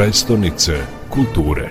[0.00, 0.72] prestonice
[1.10, 1.70] kulture.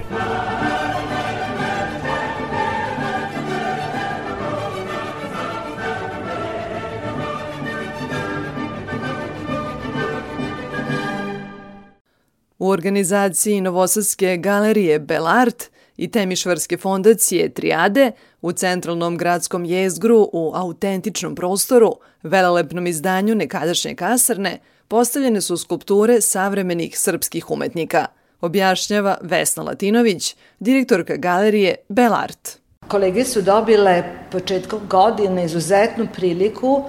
[12.59, 15.63] U organizaciji Novosadske galerije Belart
[15.97, 18.11] i Temišvarske fondacije Triade
[18.41, 26.99] u centralnom gradskom jezgru u autentičnom prostoru, velelepnom izdanju nekadašnje kasarne, postavljene su skulpture savremenih
[26.99, 28.05] srpskih umetnika,
[28.41, 32.59] objašnjava Vesna Latinović, direktorka galerije Belart.
[32.87, 36.83] Kolege su dobile početkom godine izuzetnu priliku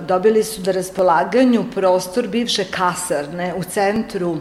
[0.00, 4.36] dobili su da raspolaganju prostor bivše kasarne u centru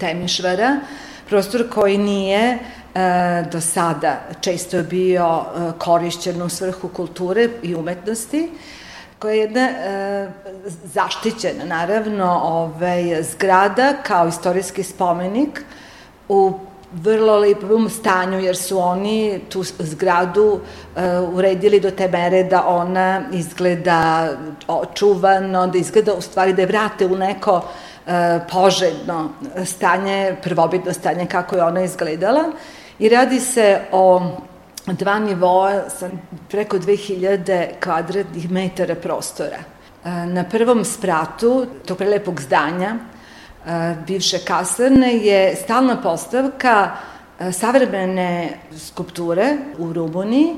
[0.00, 0.80] Temišvara,
[1.28, 2.58] prostor koji nije e,
[3.52, 8.50] do sada često bio e, korišćen u svrhu kulture i umetnosti,
[9.22, 10.28] koja je jedna e,
[10.84, 15.64] zaštićena, naravno, ovaj, zgrada kao istorijski spomenik
[16.28, 16.52] u
[16.92, 20.60] vrlo lepom stanju, jer su oni tu zgradu
[20.96, 24.28] e, uredili do te mere da ona izgleda
[24.68, 27.62] očuvano, da izgleda u stvari da je vrate u neko
[28.06, 29.30] e, poželjno
[29.64, 32.44] stanje, prvobitno stanje kako je ona izgledala.
[32.98, 34.20] I radi se o
[34.86, 36.10] dva nivoa sa
[36.50, 39.58] preko 2000 kvadratnih metara prostora.
[40.04, 46.90] E, na prvom spratu tog prelepog zdanja, e, bivše kasarne, je stalna postavka
[47.38, 50.54] e, savremene skulpture u Rumuniji.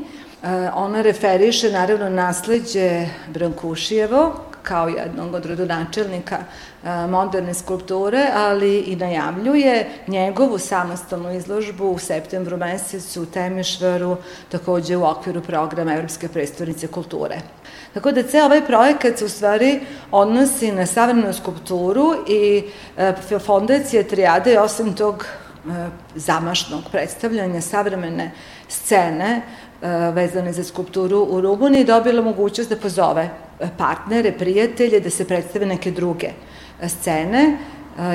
[0.75, 4.33] Ona referiše naravno nasledđe Brankušijevo,
[4.65, 12.57] kao jednog od rodonačelnika e, moderne skulpture, ali i najavljuje njegovu samostalnu izložbu u septembru
[12.57, 14.17] mesecu u Temešvaru,
[14.49, 17.41] takođe u okviru programa Evropske predstavnice kulture.
[17.95, 22.65] Tako da ceo ovaj projekat se u stvari odnosi na savremenu skulpturu i
[22.97, 28.31] e, fondacija Triade je osim tog e, zamašnog predstavljanja savremene
[28.69, 29.43] scene
[30.13, 33.31] vezane za skulpturu u Rumuniji dobila mogućnost da pozove
[33.79, 36.31] partnere, prijatelje, da se predstave neke druge
[36.89, 37.59] scene,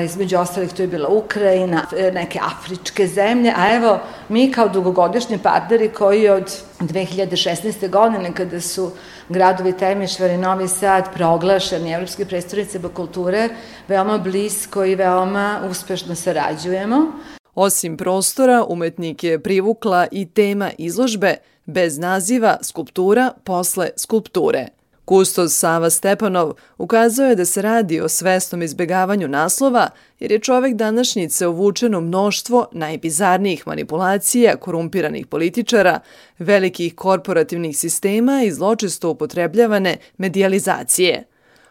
[0.04, 5.88] između ostalih to je bila Ukrajina, neke afričke zemlje, a evo mi kao dugogodišnji partneri
[5.88, 7.90] koji od 2016.
[7.90, 8.90] godine kada su
[9.28, 13.48] gradovi Temišvar i Novi Sad proglašeni Evropske predstavnice kulture,
[13.88, 17.12] veoma blisko i veoma uspešno sarađujemo.
[17.54, 21.36] Osim prostora, umetnik je privukla i tema izložbe
[21.66, 24.66] bez naziva Skulptura posle skulpture–
[25.10, 29.88] Kustos Sava Stepanov ukazao je da se radi o svesnom izbegavanju naslova,
[30.20, 36.00] jer je čovek današnjice uvučeno mnoštvo najbizarnijih manipulacija korumpiranih političara,
[36.38, 41.24] velikih korporativnih sistema i zločesto upotrebljavane medijalizacije.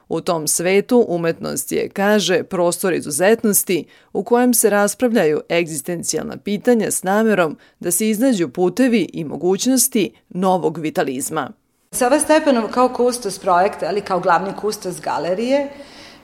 [0.09, 7.03] U tom svetu umetnost je, kaže, prostor izuzetnosti u kojem se raspravljaju egzistencijalna pitanja s
[7.03, 11.58] namerom da se iznađu putevi i mogućnosti novog vitalizma.
[11.91, 15.69] Sava Stepanov kao kustos projekta, ali kao glavni kustos galerije,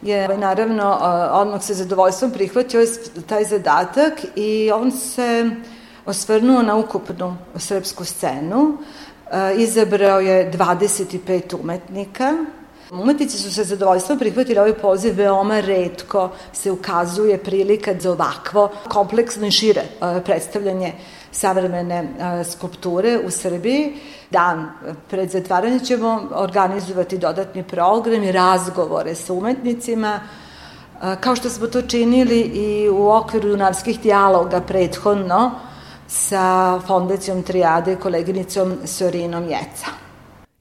[0.02, 1.00] je naravno
[1.32, 2.82] odmah se zadovoljstvom prihvatio
[3.28, 5.50] taj zadatak i on se
[6.06, 8.78] osvrnuo na ukupnu srpsku scenu.
[9.58, 12.34] Izabrao je 25 umetnika,
[12.92, 19.48] Umetnici su se zadovoljstvom prihvatili ovaj poziv, veoma redko se ukazuje prilika za ovakvo kompleksno
[19.48, 19.82] i šire
[20.26, 20.94] predstavljanje
[21.32, 22.08] savremene
[22.52, 23.94] skulpture u Srbiji.
[24.32, 24.70] Dan
[25.10, 30.20] pred zatvaranje ćemo organizovati dodatni program i razgovore sa umetnicima,
[31.20, 35.52] kao što smo to činili i u okviru junarskih dijaloga prethodno
[36.08, 40.05] sa fondacijom Triade koleginicom Sorinom Jeca.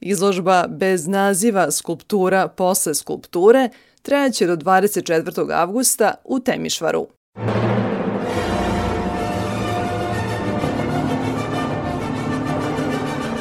[0.05, 3.69] Izložba bez naziva Skulptura posle skulpture
[4.01, 5.51] trajaće do 24.
[5.51, 7.07] avgusta u Temišvaru.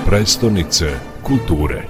[0.07, 0.87] prestonice
[1.23, 1.83] kulture.